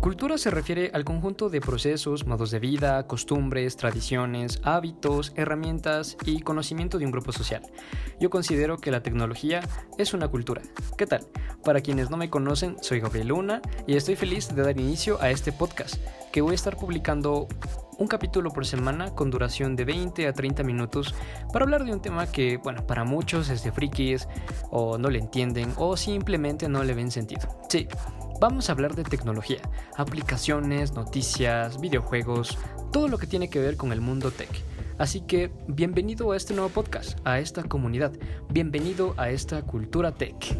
Cultura 0.00 0.38
se 0.38 0.50
refiere 0.50 0.90
al 0.94 1.04
conjunto 1.04 1.50
de 1.50 1.60
procesos, 1.60 2.26
modos 2.26 2.50
de 2.50 2.58
vida, 2.58 3.06
costumbres, 3.06 3.76
tradiciones, 3.76 4.58
hábitos, 4.64 5.34
herramientas 5.36 6.16
y 6.24 6.40
conocimiento 6.40 6.98
de 6.98 7.04
un 7.04 7.10
grupo 7.10 7.32
social. 7.32 7.60
Yo 8.18 8.30
considero 8.30 8.78
que 8.78 8.90
la 8.90 9.02
tecnología 9.02 9.60
es 9.98 10.14
una 10.14 10.28
cultura. 10.28 10.62
¿Qué 10.96 11.06
tal? 11.06 11.26
Para 11.62 11.82
quienes 11.82 12.08
no 12.08 12.16
me 12.16 12.30
conocen, 12.30 12.76
soy 12.80 13.00
Gabriel 13.00 13.28
Luna 13.28 13.60
y 13.86 13.96
estoy 13.96 14.16
feliz 14.16 14.48
de 14.54 14.62
dar 14.62 14.80
inicio 14.80 15.20
a 15.20 15.28
este 15.28 15.52
podcast, 15.52 15.96
que 16.32 16.40
voy 16.40 16.52
a 16.52 16.54
estar 16.54 16.78
publicando 16.78 17.46
un 17.98 18.06
capítulo 18.06 18.50
por 18.50 18.64
semana 18.64 19.14
con 19.14 19.30
duración 19.30 19.76
de 19.76 19.84
20 19.84 20.26
a 20.26 20.32
30 20.32 20.62
minutos 20.62 21.14
para 21.52 21.66
hablar 21.66 21.84
de 21.84 21.92
un 21.92 22.00
tema 22.00 22.26
que, 22.26 22.56
bueno, 22.56 22.86
para 22.86 23.04
muchos 23.04 23.50
es 23.50 23.62
de 23.62 23.70
frikis 23.70 24.26
o 24.70 24.96
no 24.96 25.10
le 25.10 25.18
entienden 25.18 25.74
o 25.76 25.98
simplemente 25.98 26.70
no 26.70 26.82
le 26.84 26.94
ven 26.94 27.10
sentido. 27.10 27.46
Sí, 27.68 27.86
Vamos 28.40 28.70
a 28.70 28.72
hablar 28.72 28.94
de 28.94 29.04
tecnología, 29.04 29.60
aplicaciones, 29.98 30.94
noticias, 30.94 31.78
videojuegos, 31.78 32.56
todo 32.90 33.06
lo 33.06 33.18
que 33.18 33.26
tiene 33.26 33.50
que 33.50 33.58
ver 33.58 33.76
con 33.76 33.92
el 33.92 34.00
mundo 34.00 34.30
tech. 34.30 34.48
Así 34.96 35.20
que 35.20 35.52
bienvenido 35.68 36.32
a 36.32 36.38
este 36.38 36.54
nuevo 36.54 36.70
podcast, 36.70 37.18
a 37.24 37.38
esta 37.38 37.62
comunidad, 37.64 38.12
bienvenido 38.48 39.12
a 39.18 39.28
esta 39.28 39.60
cultura 39.60 40.12
tech. 40.12 40.56